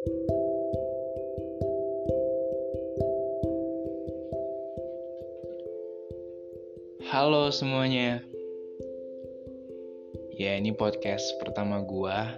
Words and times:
Halo 0.00 0.16
semuanya. 7.52 8.24
Ya, 10.40 10.56
ini 10.56 10.72
podcast 10.72 11.36
pertama 11.44 11.84
gua. 11.84 12.32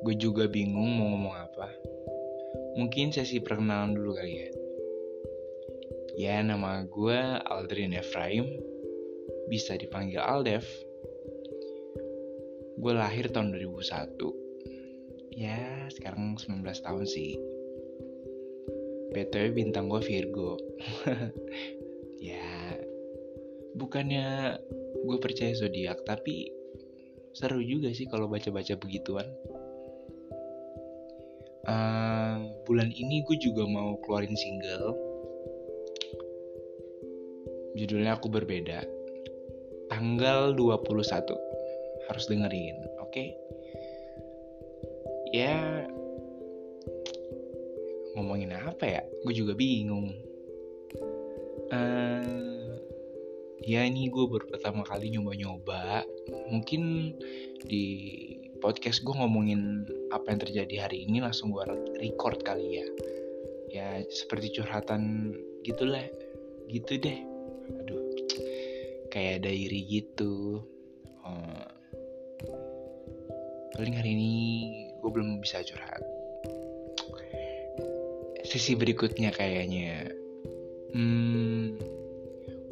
Gue 0.00 0.16
juga 0.16 0.48
bingung 0.48 0.96
mau 0.96 1.12
ngomong 1.12 1.36
apa. 1.36 1.68
Mungkin 2.80 3.12
sesi 3.12 3.36
perkenalan 3.36 3.92
dulu 3.92 4.16
kali 4.16 4.40
ya. 4.40 4.48
Ya, 6.16 6.40
nama 6.40 6.88
gue 6.88 7.20
Aldrin 7.44 7.92
Efraim. 7.92 8.48
Bisa 9.52 9.76
dipanggil 9.76 10.24
Aldev. 10.24 10.64
Gue 12.80 12.96
lahir 12.96 13.28
tahun 13.28 13.52
2001. 13.52 14.43
Ya, 15.34 15.90
sekarang 15.90 16.38
19 16.38 16.62
tahun 16.62 17.04
sih. 17.04 17.34
BTW 19.14 19.54
bintang 19.54 19.90
gue 19.90 20.02
Virgo. 20.02 20.58
ya, 22.22 22.78
bukannya 23.74 24.58
gue 25.04 25.18
percaya 25.18 25.52
zodiak 25.52 26.00
tapi 26.06 26.48
seru 27.34 27.58
juga 27.60 27.90
sih 27.90 28.06
kalau 28.06 28.30
baca-baca 28.30 28.78
begituan 28.78 29.26
uh, 31.66 32.38
bulan 32.64 32.94
ini 32.94 33.26
gue 33.26 33.36
juga 33.42 33.66
mau 33.66 33.98
keluarin 34.06 34.38
single 34.38 34.94
judulnya 37.74 38.14
aku 38.14 38.30
berbeda 38.30 38.86
tanggal 39.90 40.54
21 40.54 42.06
harus 42.06 42.24
dengerin 42.30 42.78
oke 43.02 43.10
okay? 43.10 43.34
Ya 45.34 45.82
ngomongin 48.14 48.54
apa 48.54 48.84
ya? 48.86 49.02
Gue 49.26 49.34
juga 49.34 49.58
bingung. 49.58 50.14
Uh, 51.74 52.78
ya 53.66 53.82
ini 53.82 54.06
gue 54.06 54.24
baru 54.30 54.46
pertama 54.46 54.86
kali 54.86 55.10
nyoba-nyoba. 55.10 56.06
Mungkin 56.54 57.14
di 57.66 57.86
podcast 58.62 59.02
gue 59.02 59.10
ngomongin 59.10 59.82
apa 60.14 60.30
yang 60.30 60.40
terjadi 60.46 60.86
hari 60.86 61.02
ini 61.10 61.18
langsung 61.18 61.50
gue 61.50 61.66
record 61.98 62.38
kali 62.46 62.78
ya. 62.78 62.86
Ya 63.74 63.86
seperti 64.06 64.54
curhatan 64.54 65.34
gitulah. 65.66 66.06
Gitu 66.70 67.02
deh. 67.02 67.18
Aduh 67.82 68.02
kayak 69.10 69.42
diary 69.42 69.82
gitu. 69.86 70.62
Oh. 71.26 71.66
paling 73.74 73.96
hari 73.98 74.14
ini 74.14 74.34
gue 75.04 75.10
belum 75.12 75.44
bisa 75.44 75.60
curhat 75.60 76.00
sisi 78.48 78.72
berikutnya 78.72 79.28
kayaknya 79.36 80.08
hmm 80.96 81.94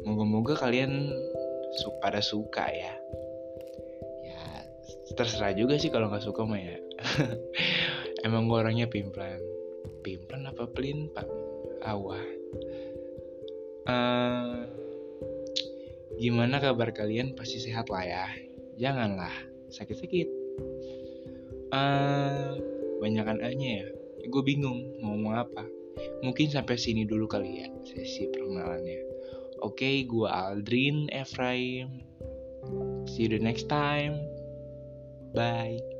Moga-moga 0.03 0.59
kalian 0.59 1.15
su 1.79 1.87
pada 2.03 2.19
suka 2.19 2.67
ya. 2.67 2.93
Ya 4.27 4.43
terserah 5.15 5.55
juga 5.55 5.79
sih 5.79 5.87
kalau 5.87 6.11
nggak 6.11 6.27
suka 6.27 6.43
mah 6.43 6.59
ya. 6.59 6.75
Emang 8.27 8.51
gue 8.51 8.57
orangnya 8.59 8.91
pimplan. 8.91 9.39
Pimplan 10.03 10.43
apa 10.51 10.67
pelin 10.67 11.07
pak? 11.15 11.27
Awah. 11.87 12.23
Uh, 13.87 14.67
gimana 16.19 16.59
kabar 16.59 16.91
kalian? 16.91 17.31
Pasti 17.39 17.63
sehat 17.63 17.87
lah 17.87 18.03
ya. 18.03 18.27
Janganlah 18.75 19.31
sakit-sakit. 19.71 20.27
Uh, 21.73 22.61
banyakan 23.01 23.41
aja 23.41 23.81
ya. 23.81 23.85
Gue 24.29 24.43
bingung 24.45 24.93
mau 25.01 25.17
ngomong 25.17 25.33
apa. 25.33 25.63
Mungkin 26.21 26.53
sampai 26.53 26.77
sini 26.77 27.03
dulu 27.03 27.25
kali 27.25 27.65
ya 27.65 27.67
sesi 27.83 28.29
perkenalannya. 28.29 29.01
Oke, 29.63 29.81
okay, 29.81 29.95
gue 30.05 30.29
Aldrin 30.29 31.09
Efraim. 31.09 32.03
See 33.09 33.27
you 33.27 33.29
the 33.33 33.41
next 33.41 33.67
time. 33.67 34.21
Bye. 35.33 35.92